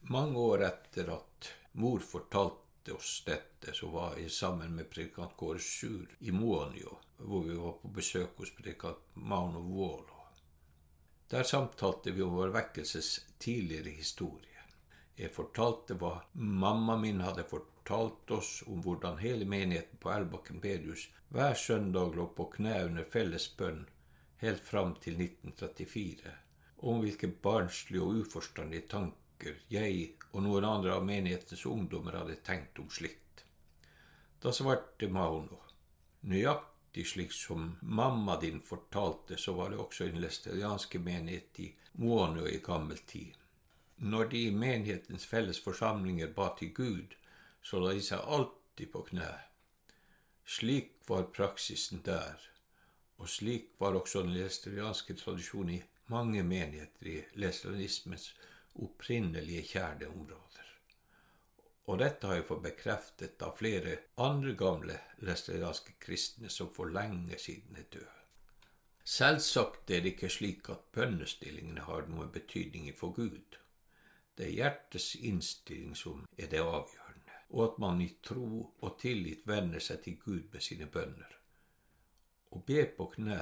Mange 0.00 0.38
år 0.38 0.64
etter 0.64 1.10
at 1.14 1.52
mor 1.72 2.00
fortalte 2.00 2.92
oss 2.92 3.22
dette, 3.26 3.74
så 3.74 3.88
var 3.92 4.16
jeg 4.16 4.30
sammen 4.32 4.74
med 4.74 4.90
predikant 4.90 5.36
Kåre 5.36 5.60
Sur 5.60 6.06
i 6.18 6.32
Muonio, 6.32 6.98
hvor 7.16 7.42
vi 7.44 7.56
var 7.56 7.80
på 7.82 7.88
besøk 7.88 8.38
hos 8.38 8.54
predikant 8.56 9.14
Mauno 9.14 9.60
Vuolo. 9.60 10.18
Der 11.28 11.42
samtalte 11.42 12.10
vi 12.10 12.22
om 12.22 12.32
vår 12.32 12.48
vekkelses 12.48 13.20
tidligere 13.38 13.90
historie. 13.98 14.62
Jeg 15.18 15.34
fortalte 15.34 15.98
hva 16.00 16.14
mamma 16.32 16.96
min 16.96 17.20
hadde 17.20 17.44
fortalt 17.88 18.30
oss 18.30 18.62
om 18.66 18.82
hvordan 18.82 19.18
hele 19.18 19.44
menigheten 19.44 19.98
på 19.98 20.10
Elbakken 20.12 20.60
bedehus 20.60 21.08
hver 21.32 21.54
søndag 21.54 22.16
lå 22.16 22.26
på 22.36 22.44
kne 22.52 22.74
under 22.84 23.04
felles 23.04 23.46
bønn 23.56 23.86
helt 24.42 24.60
fram 24.60 24.94
til 25.00 25.16
1934, 25.16 26.32
og 26.76 26.90
om 26.92 27.00
hvilke 27.00 27.30
barnslige 27.46 28.02
og 28.04 28.18
uforstandige 28.22 28.88
tanker 28.92 29.62
jeg 29.72 30.18
og 30.32 30.44
noen 30.44 30.66
andre 30.68 30.98
av 30.98 31.06
menighetens 31.08 31.64
ungdommer 31.66 32.18
hadde 32.20 32.36
tenkt 32.44 32.78
om 32.78 32.90
slikt. 32.92 33.44
Da 34.42 34.52
svarte 34.52 35.08
Mauno, 35.08 35.62
nøyaktig 36.28 37.06
slik 37.08 37.32
som 37.32 37.70
mamma 37.80 38.36
din 38.40 38.60
fortalte, 38.60 39.38
så 39.40 39.54
var 39.56 39.72
det 39.72 39.80
også 39.80 40.10
en 40.10 40.20
lestelianske 40.20 41.00
menighet 41.00 41.62
i 41.64 41.70
Muonio 41.92 42.44
i 42.46 42.60
gammel 42.60 43.00
tid. 43.06 43.32
Når 43.96 44.28
de 44.34 44.44
i 44.46 44.54
menighetens 44.54 45.24
felles 45.26 45.58
forsamlinger 45.64 46.36
ba 46.36 46.52
til 46.58 46.74
Gud, 46.74 47.16
så 47.62 47.80
la 47.82 47.92
de 47.94 48.02
seg 48.04 48.24
alltid 48.24 48.92
på 48.92 49.04
kne. 49.10 49.30
Slik 50.48 50.94
var 51.08 51.30
praksisen 51.34 52.02
der, 52.04 52.40
og 53.18 53.28
slik 53.28 53.74
var 53.78 53.98
også 53.98 54.22
den 54.24 54.36
lesterianske 54.36 55.16
tradisjonen 55.18 55.74
i 55.74 55.82
mange 56.08 56.42
menigheter 56.42 57.10
i 57.12 57.16
lesterianismens 57.42 58.30
opprinnelige 58.74 59.64
kjerneområder. 59.72 60.68
Og 61.88 61.98
dette 62.02 62.28
har 62.28 62.38
jeg 62.38 62.46
fått 62.48 62.64
bekreftet 62.64 63.42
av 63.44 63.56
flere 63.56 63.96
andre 64.20 64.52
gamle 64.56 64.96
lesterianske 65.24 65.96
kristne 66.00 66.52
som 66.52 66.68
for 66.72 66.92
lenge 66.92 67.38
siden 67.40 67.76
er 67.80 67.88
døde. 67.92 68.14
Selvsagt 69.08 69.88
er 69.90 70.02
det 70.04 70.12
ikke 70.14 70.28
slik 70.28 70.68
at 70.68 70.90
bønnestillingene 70.92 71.86
har 71.86 72.04
noen 72.12 72.28
betydning 72.32 72.90
for 72.96 73.16
Gud. 73.16 73.56
Det 74.36 74.50
er 74.50 74.56
hjertets 74.58 75.14
innstilling 75.16 75.94
som 75.96 76.26
er 76.36 76.50
det 76.52 76.60
avgjørende, 76.60 77.07
og 77.48 77.64
at 77.64 77.78
man 77.78 78.00
i 78.04 78.08
tro 78.22 78.62
og 78.80 78.98
tillit 79.00 79.46
vender 79.48 79.80
seg 79.80 80.02
til 80.04 80.18
Gud 80.20 80.48
med 80.52 80.64
sine 80.64 80.88
bønner. 80.92 81.34
Å 82.52 82.60
be 82.64 82.84
på 82.96 83.08
kne, 83.14 83.40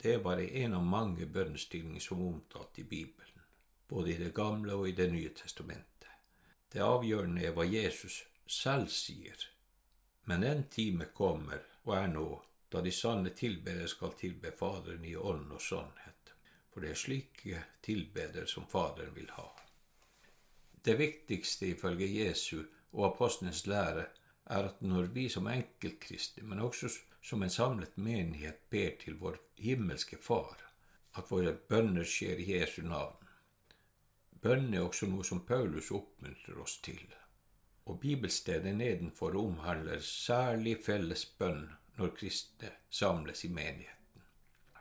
det 0.00 0.14
er 0.14 0.24
bare 0.24 0.46
en 0.62 0.76
av 0.78 0.84
mange 0.84 1.26
bønnestillinger 1.26 2.02
som 2.02 2.20
er 2.20 2.32
omtalt 2.34 2.78
i 2.80 2.84
Bibelen, 2.84 3.44
både 3.88 4.14
i 4.14 4.20
Det 4.20 4.32
gamle 4.34 4.74
og 4.74 4.88
i 4.88 4.92
Det 4.92 5.10
nye 5.12 5.32
testamentet. 5.36 6.10
Det 6.72 6.82
avgjørende 6.82 7.44
er 7.46 7.52
hva 7.54 7.64
Jesus 7.64 8.24
selv 8.46 8.88
sier. 8.90 9.48
Men 10.24 10.42
en 10.44 10.64
time 10.68 11.06
kommer, 11.14 11.62
og 11.84 11.96
er 11.96 12.08
nå, 12.08 12.28
da 12.68 12.80
de 12.82 12.90
sanne 12.92 13.30
tilbedere 13.30 13.88
skal 13.88 14.16
tilbe 14.18 14.50
Faderen 14.56 15.04
i 15.04 15.14
ånd 15.16 15.52
og 15.52 15.62
sannhet. 15.62 16.32
For 16.72 16.82
det 16.82 16.90
er 16.90 16.98
slike 16.98 17.60
tilbedere 17.84 18.48
som 18.50 18.66
Faderen 18.66 19.14
vil 19.14 19.30
ha. 19.36 19.46
Det 20.84 20.96
viktigste 20.98 21.70
ifølge 21.70 22.08
Jesu 22.10 22.64
og 22.94 23.08
apostlenes 23.10 23.66
lære 23.66 24.06
er 24.44 24.68
at 24.68 24.80
når 24.82 25.10
vi 25.16 25.28
som 25.28 25.48
enkeltkristne, 25.50 26.44
men 26.46 26.60
også 26.62 26.90
som 27.24 27.42
en 27.42 27.50
samlet 27.50 27.96
menighet, 27.96 28.60
ber 28.70 28.96
til 29.00 29.16
vår 29.20 29.38
himmelske 29.56 30.18
Far, 30.20 30.60
at 31.16 31.30
våre 31.30 31.54
bønner 31.54 32.04
skjer 32.04 32.42
i 32.42 32.50
Jesu 32.52 32.82
navn. 32.86 33.16
Bønn 34.44 34.74
er 34.74 34.84
også 34.84 35.08
noe 35.08 35.24
som 35.24 35.40
Paulus 35.48 35.88
oppmuntrer 35.94 36.58
oss 36.60 36.76
til, 36.84 37.06
og 37.88 38.00
bibelstedet 38.02 38.74
nedenfor 38.76 39.36
omhandler 39.40 40.04
særlig 40.04 40.76
felles 40.84 41.24
bønn 41.38 41.64
når 41.96 42.12
kristne 42.18 42.74
samles 42.90 43.44
i 43.48 43.48
menigheten. 43.48 44.24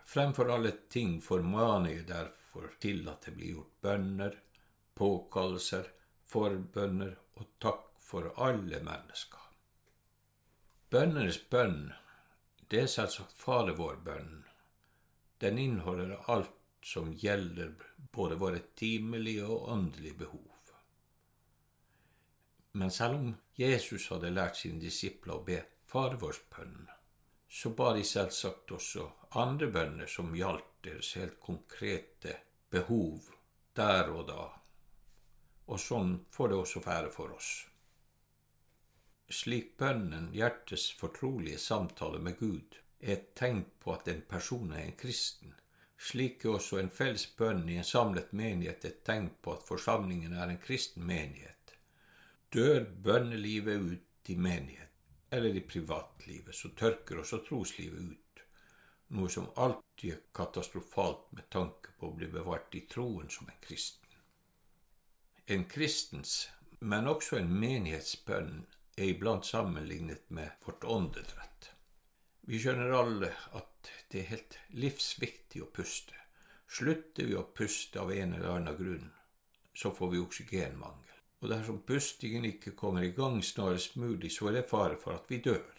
Fremfor 0.04 0.52
alle 0.52 0.74
ting 0.92 1.22
formaner 1.24 1.94
jeg 1.96 2.08
derfor 2.12 2.76
til 2.84 3.08
at 3.10 3.24
det 3.26 3.38
blir 3.38 3.56
gjort 3.56 3.80
bønner, 3.88 4.36
påkallelser, 5.00 5.88
forbønner 6.28 7.16
og 7.40 7.48
takk 7.64 7.93
for 8.04 8.34
alle 8.46 8.80
mennesker. 8.84 9.40
Bønnenes 10.94 11.40
bønn, 11.50 11.94
det 12.70 12.84
er 12.84 12.92
selvsagt 12.92 13.34
Fader 13.34 13.78
vår-bønnen. 13.78 14.44
Den 15.42 15.58
inneholder 15.60 16.20
alt 16.32 16.54
som 16.84 17.12
gjelder 17.18 17.74
både 18.14 18.38
våre 18.40 18.60
timelige 18.76 19.46
og 19.48 19.70
åndelige 19.74 20.20
behov. 20.24 20.50
Men 22.74 22.92
selv 22.92 23.16
om 23.16 23.34
Jesus 23.56 24.08
hadde 24.10 24.34
lært 24.34 24.58
sine 24.58 24.82
disipler 24.82 25.36
å 25.36 25.46
be 25.46 25.60
Fader 25.90 26.18
vår-bønnen, 26.22 26.90
så 27.54 27.70
ba 27.78 27.92
de 27.94 28.06
selvsagt 28.08 28.72
også 28.74 29.06
andre 29.42 29.70
bønner 29.74 30.10
som 30.10 30.34
gjaldt 30.36 30.72
deres 30.88 31.14
helt 31.20 31.40
konkrete 31.42 32.40
behov 32.74 33.30
der 33.78 34.10
og 34.14 34.28
da 34.30 34.48
og 35.66 35.80
sånn 35.80 36.16
får 36.32 36.52
det 36.52 36.58
også 36.60 36.82
være 36.84 37.12
for 37.14 37.36
oss. 37.36 37.52
Slik 39.30 39.78
bønnen, 39.78 40.32
hjertets 40.34 40.92
fortrolige 41.00 41.58
samtale 41.58 42.20
med 42.20 42.38
Gud, 42.40 42.80
er 43.00 43.14
et 43.18 43.30
tegn 43.36 43.64
på 43.80 43.94
at 43.94 44.08
en 44.08 44.22
person 44.30 44.72
er 44.72 44.84
en 44.86 44.98
kristen, 45.00 45.54
slik 45.98 46.44
er 46.46 46.58
også 46.58 46.80
en 46.82 46.92
felles 46.92 47.26
bønn 47.40 47.64
i 47.70 47.78
en 47.80 47.88
samlet 47.88 48.34
menighet 48.36 48.86
et 48.86 49.04
tegn 49.08 49.30
på 49.42 49.56
at 49.56 49.68
forsamlingen 49.68 50.36
er 50.36 50.52
en 50.52 50.60
kristen 50.66 51.06
menighet. 51.08 51.76
Dør 52.54 52.84
bønnelivet 53.06 53.88
ut 53.94 54.30
i 54.30 54.36
menighet, 54.36 54.92
eller 55.32 55.56
i 55.56 55.64
privatlivet, 55.68 56.56
så 56.56 56.74
tørker 56.78 57.24
også 57.24 57.40
troslivet 57.48 58.12
ut, 58.12 58.44
noe 59.16 59.30
som 59.30 59.50
alltid 59.56 60.12
er 60.14 60.22
katastrofalt 60.36 61.32
med 61.38 61.50
tanke 61.56 61.96
på 61.98 62.10
å 62.10 62.18
bli 62.18 62.30
bevart 62.32 62.76
i 62.76 62.84
troen 62.90 63.32
som 63.32 63.50
en 63.50 63.64
kristen. 63.64 64.00
En 65.48 65.66
kristens, 65.70 66.50
men 66.80 67.08
også 67.08 67.40
en 67.40 67.52
menighetsbønn, 67.60 68.64
er 68.96 69.10
iblant 69.10 69.46
sammenlignet 69.46 70.30
med 70.30 70.50
vårt 70.66 70.84
åndedrett. 70.84 71.72
Vi 72.44 72.60
skjønner 72.60 72.92
alle 72.98 73.32
at 73.58 73.92
det 74.12 74.20
er 74.22 74.32
helt 74.34 74.58
livsviktig 74.76 75.64
å 75.64 75.72
puste. 75.74 76.18
Slutter 76.68 77.30
vi 77.30 77.38
å 77.38 77.46
puste 77.56 78.02
av 78.02 78.12
en 78.12 78.36
eller 78.36 78.56
annen 78.58 78.78
grunn, 78.78 79.10
så 79.74 79.94
får 79.96 80.12
vi 80.14 80.22
oksygenmangel. 80.22 81.14
Og 81.44 81.50
dersom 81.52 81.82
pustingen 81.88 82.46
ikke 82.48 82.76
kommer 82.80 83.04
i 83.04 83.14
gang 83.16 83.42
snarest 83.44 83.98
mulig, 84.00 84.32
så 84.32 84.50
er 84.50 84.60
det 84.60 84.68
fare 84.70 85.00
for 85.00 85.16
at 85.18 85.32
vi 85.32 85.42
dør. 85.44 85.72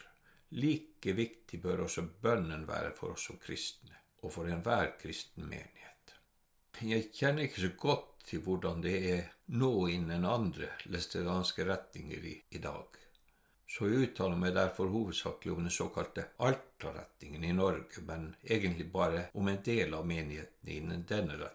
Like 0.54 1.14
viktig 1.16 1.60
bør 1.62 1.86
også 1.86 2.04
bønnen 2.22 2.66
være 2.68 2.92
for 2.96 3.14
oss 3.14 3.26
som 3.30 3.40
kristne, 3.42 3.96
og 4.22 4.32
for 4.34 4.50
enhver 4.50 4.92
kristen 5.00 5.48
menighet. 5.48 6.14
Jeg 6.80 7.08
kjenner 7.14 7.46
ikke 7.46 7.64
så 7.64 7.72
godt 7.80 8.13
til 8.24 8.42
hvordan 8.44 8.82
det 8.84 8.98
er 9.12 9.24
nå 9.60 9.72
innen 9.92 10.24
andre 10.24 10.70
lesteranske 10.92 11.66
retninger 11.68 12.28
i, 12.30 12.36
i 12.56 12.60
dag. 12.62 13.00
Så 13.74 13.88
jeg 13.88 14.08
uttaler 14.08 14.38
meg 14.38 14.54
derfor 14.54 14.92
hovedsakelig 14.92 15.52
om 15.54 15.64
den 15.64 15.72
såkalte 15.72 16.28
Alta-retningen 16.46 17.44
i 17.44 17.52
Norge, 17.56 18.04
men 18.06 18.34
egentlig 18.42 18.90
bare 18.92 19.28
om 19.34 19.48
en 19.48 19.62
del 19.64 19.94
av 19.96 20.06
menigheten 20.06 20.70
innen 20.70 21.04
denne 21.08 21.38
retningen. 21.40 21.54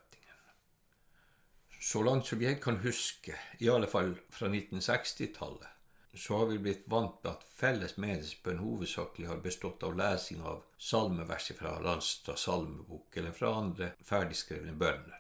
Så 1.80 2.04
langt 2.04 2.28
som 2.28 2.42
jeg 2.44 2.60
kan 2.62 2.82
huske, 2.84 3.38
i 3.60 3.70
alle 3.72 3.88
fall 3.88 4.18
fra 4.36 4.50
1960-tallet, 4.50 5.70
så 6.14 6.38
har 6.38 6.50
vi 6.50 6.58
blitt 6.60 6.88
vant 6.92 7.24
med 7.24 7.32
at 7.32 7.46
felles 7.56 7.96
menighetsbønn 8.02 8.60
hovedsakelig 8.60 9.30
har 9.30 9.44
bestått 9.46 9.86
av 9.88 9.96
lesing 9.96 10.42
av 10.42 10.64
salmeverset 10.90 11.58
fra 11.62 11.78
Landstad 11.80 12.40
salmebok 12.42 13.18
eller 13.22 13.36
fra 13.38 13.54
andre 13.62 13.94
ferdigskrevne 14.04 14.74
bønner. 14.74 15.19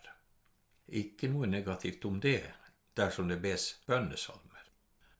Ikke 0.89 1.29
noe 1.29 1.47
negativt 1.47 2.05
om 2.05 2.19
det 2.19 2.41
dersom 2.97 3.27
det 3.29 3.39
bes 3.43 3.71
bønnesalmer. 3.87 4.63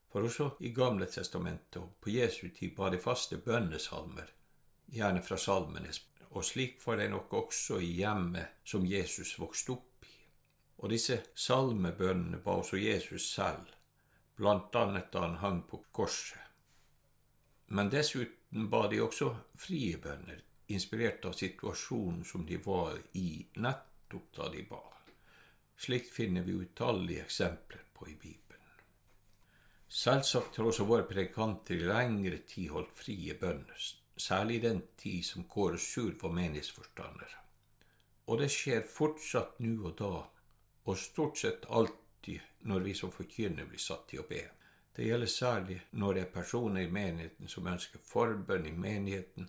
For 0.09 0.25
også 0.25 0.49
i 0.65 0.71
Gamle 0.73 1.05
testamentet 1.05 1.77
og 1.81 1.99
på 2.01 2.09
Jesu 2.09 2.49
tid 2.49 2.73
var 2.77 2.89
de 2.89 2.99
faste 3.01 3.37
bønnesalmer, 3.37 4.31
gjerne 4.89 5.21
fra 5.21 5.37
salmenes, 5.37 6.01
og 6.29 6.45
slik 6.45 6.81
var 6.85 6.97
det 6.97 7.09
nok 7.13 7.33
også 7.33 7.79
i 7.81 7.91
hjemmet 8.01 8.65
som 8.65 8.85
Jesus 8.85 9.35
vokste 9.39 9.75
opp 9.75 10.05
i. 10.09 10.15
Og 10.79 10.89
disse 10.93 11.19
salmebønnene 11.35 12.41
ba 12.41 12.57
også 12.61 12.81
Jesus 12.81 13.29
selv, 13.35 13.69
blant 14.39 14.75
annet 14.75 15.11
da 15.13 15.25
han 15.27 15.37
hang 15.43 15.63
på 15.69 15.83
korset. 15.91 16.39
Men 17.69 17.91
dessuten 17.93 18.69
ba 18.69 18.87
de 18.89 19.01
også 19.03 19.33
frie 19.57 19.97
bønner, 20.01 20.41
inspirert 20.73 21.25
av 21.29 21.35
situasjonen 21.37 22.23
som 22.25 22.45
de 22.45 22.57
var 22.65 22.97
i 23.13 23.43
nettopp 23.61 24.31
da 24.37 24.49
de 24.53 24.63
ba. 24.69 24.81
Slikt 25.79 26.11
finner 26.11 26.43
vi 26.43 26.51
utallige 26.51 27.23
eksempler 27.23 27.83
på 27.93 28.07
i 28.07 28.15
Bibelen. 28.15 28.39
Selvsagt 29.87 30.57
har 30.59 30.67
også 30.67 30.83
våre 30.83 31.05
predikanter 31.07 31.79
i 31.79 31.87
lengre 31.87 32.41
tid 32.47 32.73
holdt 32.73 32.91
frie 32.99 33.37
bønner, 33.39 33.85
særlig 34.19 34.57
i 34.57 34.65
den 34.65 34.81
tid 34.99 35.23
som 35.23 35.47
Kåre 35.47 35.79
Sjur 35.79 36.17
var 36.19 36.35
menighetsforstander. 36.35 37.37
Og 38.27 38.41
det 38.41 38.51
skjer 38.51 38.83
fortsatt 38.91 39.63
nå 39.63 39.87
og 39.87 39.95
da, 40.03 40.11
og 40.83 40.99
stort 40.99 41.39
sett 41.39 41.63
alltid 41.69 42.67
når 42.67 42.85
vi 42.89 42.99
som 42.99 43.15
forkynner 43.15 43.71
blir 43.71 43.79
satt 43.79 44.09
til 44.11 44.25
å 44.25 44.27
be. 44.27 44.43
Det 44.95 45.07
gjelder 45.07 45.31
særlig 45.31 45.81
når 45.91 46.13
det 46.13 46.25
er 46.25 46.33
personer 46.33 46.83
i 46.83 46.91
menigheten 46.91 47.47
som 47.47 47.71
ønsker 47.71 48.03
forbønn 48.03 48.67
i 48.67 48.75
menigheten 48.75 49.47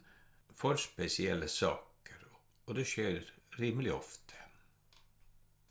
for 0.54 0.78
spesielle 0.78 1.50
saker, 1.50 2.22
og 2.70 2.76
det 2.78 2.86
skjer 2.86 3.24
rimelig 3.58 3.96
ofte. 3.98 4.29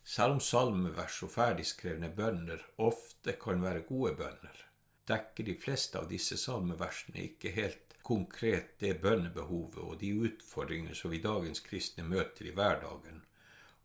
Selv 0.10 0.40
om 0.40 0.40
salmevers 0.42 1.20
og 1.26 1.30
ferdigskrevne 1.36 2.08
bønner 2.18 2.64
ofte 2.82 3.36
kan 3.38 3.62
være 3.62 3.84
gode 3.86 4.16
bønner, 4.18 4.64
dekker 5.06 5.46
de 5.46 5.54
fleste 5.66 6.00
av 6.00 6.08
disse 6.10 6.38
salmeversene 6.42 7.28
ikke 7.28 7.52
helt 7.54 7.94
konkret 8.10 8.72
det 8.82 8.96
bønnebehovet 9.04 9.78
og 9.84 10.00
de 10.02 10.10
utfordringene 10.26 10.98
som 10.98 11.14
vi 11.14 11.22
dagens 11.22 11.62
kristne 11.62 12.08
møter 12.10 12.50
i 12.50 12.56
hverdagen, 12.58 13.22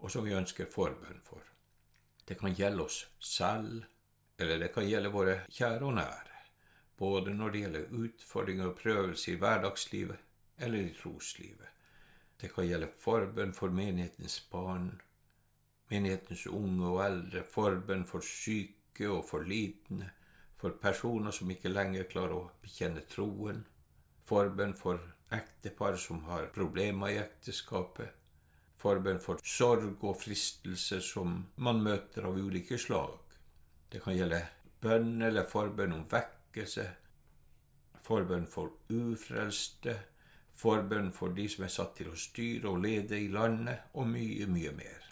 og 0.01 0.15
som 0.17 0.25
vi 0.25 0.33
ønsker 0.39 0.73
forbønn 0.73 1.21
for. 1.29 1.45
Det 2.25 2.41
kan 2.41 2.57
gjelde 2.57 2.89
oss 2.89 3.03
selv, 3.21 3.85
eller 4.41 4.65
det 4.65 4.73
kan 4.73 4.89
gjelde 4.89 5.13
våre 5.13 5.39
kjære 5.53 5.85
og 5.85 5.97
nære, 6.01 6.43
både 6.97 7.37
når 7.37 7.53
det 7.53 7.67
gjelder 7.67 7.97
utfordringer 8.07 8.73
og 8.73 8.79
prøvelser 8.81 9.35
i 9.35 9.41
hverdagslivet 9.45 10.29
eller 10.65 10.89
i 10.89 10.97
troslivet. 10.97 11.69
Det 12.41 12.49
kan 12.55 12.65
gjelde 12.65 12.95
forbønn 13.05 13.53
for 13.53 13.69
menighetens 13.69 14.41
barn, 14.49 14.95
menighetens 15.95 16.47
unge 16.51 16.91
og 16.91 17.01
eldre, 17.05 17.45
forbønn 17.47 18.05
for 18.09 18.25
syke 18.27 19.09
og 19.11 19.25
for 19.29 19.47
lidende, 19.47 20.11
for 20.59 20.75
personer 20.81 21.35
som 21.35 21.51
ikke 21.51 21.73
lenger 21.73 22.09
klarer 22.11 22.37
å 22.39 22.51
bekjenne 22.63 23.05
troen, 23.11 23.63
forbønn 24.27 24.75
for 24.79 25.03
ektepar 25.35 25.99
som 26.01 26.23
har 26.29 26.51
problemer 26.55 27.13
i 27.13 27.21
ekteskapet, 27.23 28.11
forbønn 28.81 29.21
for 29.23 29.41
sorg 29.45 30.03
og 30.05 30.19
fristelser 30.21 31.05
som 31.05 31.37
man 31.57 31.83
møter 31.85 32.27
av 32.29 32.39
ulike 32.39 32.79
slag, 32.81 33.19
det 33.93 34.03
kan 34.03 34.17
gjelde 34.17 34.43
bønn 34.83 35.23
eller 35.23 35.47
forbønn 35.49 35.95
om 35.97 36.09
vekkelse, 36.11 36.89
forbønn 38.05 38.49
for 38.51 38.75
ufrelste, 38.93 39.95
forbønn 40.55 41.13
for 41.15 41.35
de 41.37 41.47
som 41.51 41.65
er 41.67 41.73
satt 41.77 41.97
til 42.01 42.13
å 42.13 42.19
styre 42.19 42.73
og 42.73 42.83
lede 42.85 43.19
i 43.21 43.31
landet, 43.33 43.91
og 43.95 44.11
mye, 44.11 44.49
mye 44.51 44.75
mer. 44.77 45.04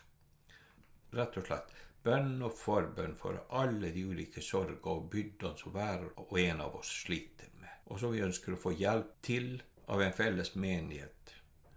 Rett 1.13 1.37
og 1.37 1.47
slett 1.47 1.73
bønn 2.03 2.41
og 2.43 2.55
forbønn 2.59 3.15
for 3.19 3.39
alle 3.55 3.93
de 3.95 4.05
ulike 4.11 4.43
sorger 4.43 4.89
og 4.91 5.11
byrdene 5.13 5.59
som 5.59 5.75
hver 5.75 6.09
og 6.17 6.33
en 6.41 6.63
av 6.65 6.79
oss 6.81 6.91
sliter 7.05 7.53
med, 7.61 7.71
og 7.87 8.01
som 8.01 8.15
vi 8.15 8.25
ønsker 8.25 8.57
å 8.57 8.63
få 8.63 8.73
hjelp 8.75 9.13
til 9.23 9.53
av 9.93 10.03
en 10.03 10.17
felles 10.17 10.55
menighet, 10.57 11.35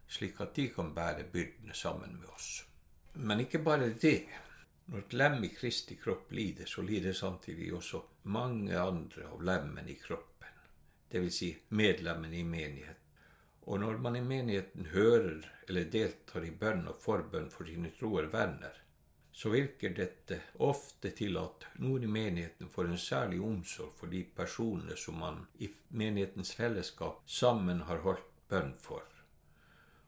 slik 0.07 0.39
at 0.41 0.55
de 0.57 0.69
kan 0.73 0.93
bære 0.95 1.27
byrdene 1.33 1.75
sammen 1.77 2.17
med 2.19 2.31
oss. 2.33 2.63
Men 3.15 3.43
ikke 3.45 3.63
bare 3.63 3.93
det. 4.01 4.25
Når 4.85 5.01
et 5.01 5.13
lem 5.17 5.39
i 5.43 5.49
Kristi 5.49 5.95
kropp 5.97 6.31
lider, 6.37 6.67
så 6.69 6.83
lider 6.85 7.15
samtidig 7.17 7.71
også 7.73 8.03
mange 8.29 8.77
andre 8.77 9.25
av 9.31 9.41
lemmene 9.41 9.89
i 9.89 9.97
kroppen, 9.97 10.59
dvs. 11.09 11.37
Si 11.39 11.49
medlemmene 11.73 12.37
i 12.37 12.43
menigheten. 12.45 13.01
Og 13.65 13.79
når 13.81 13.97
man 13.97 14.15
i 14.15 14.21
menigheten 14.21 14.91
hører 14.93 15.41
eller 15.67 15.89
deltar 15.89 16.45
i 16.45 16.53
bønn 16.53 16.85
og 16.91 16.99
forbønn 17.01 17.49
for 17.49 17.65
sine 17.65 17.89
troer 17.97 18.29
venner, 18.29 18.77
så 19.35 19.51
virker 19.51 19.95
dette 19.95 20.39
ofte 20.63 21.11
til 21.17 21.35
at 21.41 21.67
noen 21.83 22.07
i 22.07 22.11
menigheten 22.11 22.71
får 22.71 22.91
en 22.91 23.01
særlig 23.07 23.41
omsorg 23.43 23.91
for 23.99 24.11
de 24.11 24.23
personene 24.37 24.95
som 24.99 25.19
man 25.19 25.43
i 25.59 25.69
menighetens 25.89 26.55
fellesskap 26.55 27.19
sammen 27.27 27.83
har 27.89 28.03
holdt 28.07 28.31
bønn 28.49 28.71
for 28.79 29.03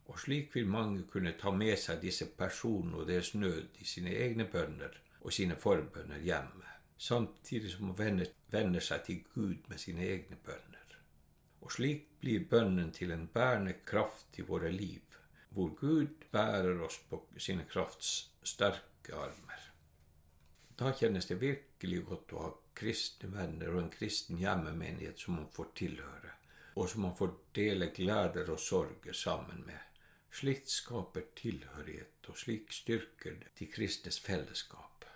og 0.07 0.19
slik 0.19 0.55
vil 0.55 0.69
mange 0.71 1.03
kunne 1.11 1.33
ta 1.39 1.51
med 1.51 1.75
seg 1.79 1.99
disse 2.01 2.29
personene 2.39 3.01
og 3.01 3.07
deres 3.09 3.33
nød 3.35 3.81
i 3.83 3.87
sine 3.87 4.13
egne 4.15 4.47
bønner 4.51 4.95
og 5.19 5.33
sine 5.35 5.57
forbønner 5.59 6.23
hjemme, 6.23 6.63
samtidig 6.97 7.73
som 7.73 7.91
man 7.91 8.23
venner 8.51 8.83
seg 8.83 9.03
til 9.03 9.23
Gud 9.33 9.67
med 9.67 9.81
sine 9.81 10.07
egne 10.07 10.39
bønner. 10.45 10.95
Og 11.61 11.73
slik 11.75 12.05
blir 12.21 12.45
bønnen 12.49 12.93
til 12.95 13.11
en 13.11 13.27
bærende 13.33 13.75
kraft 13.85 14.39
i 14.39 14.45
våre 14.47 14.71
liv, 14.71 15.03
hvor 15.49 15.73
Gud 15.75 16.27
bærer 16.31 16.79
oss 16.85 17.01
på 17.09 17.19
sine 17.37 17.65
krafts 17.67 18.29
sterke 18.43 18.96
armer. 19.15 19.63
Da 20.77 20.91
kjennes 20.93 21.25
det 21.25 21.39
virkelig 21.41 22.03
godt 22.05 22.33
å 22.33 22.41
ha 22.43 22.49
kristne 22.77 23.31
venner 23.33 23.73
og 23.73 23.81
en 23.81 23.93
kristen 23.93 24.37
hjemmemenighet 24.37 25.19
som 25.19 25.39
man 25.39 25.49
får 25.53 25.71
tilhøre, 25.79 26.33
og 26.77 26.89
som 26.91 27.07
man 27.07 27.15
får 27.17 27.33
dele 27.57 27.89
gleder 27.95 28.51
og 28.53 28.61
sorger 28.61 29.17
sammen 29.17 29.63
med. 29.65 29.81
Slikt 30.29 30.69
skaper 30.69 31.31
tilhørighet, 31.39 32.29
og 32.29 32.37
slik 32.37 32.75
styrker 32.75 33.39
det 33.41 33.55
de 33.57 33.69
kristnes 33.71 34.19
fellesskap. 34.21 35.07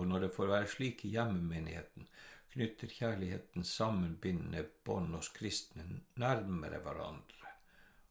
Og 0.00 0.08
når 0.08 0.24
det 0.24 0.32
får 0.34 0.50
være 0.50 0.70
slik 0.72 1.04
i 1.04 1.12
hjemmemenigheten, 1.18 2.08
knytter 2.54 2.90
kjærligheten 2.96 3.66
sammenbindende 3.66 4.64
bånd 4.86 5.14
hos 5.18 5.28
kristne 5.34 5.84
nærmere 6.22 6.80
hverandre, 6.80 7.54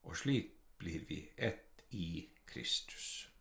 og 0.03 0.17
slik 0.19 0.53
blir 0.77 1.07
vi 1.09 1.23
ett 1.37 1.87
i 1.95 2.27
Kristus. 2.45 3.32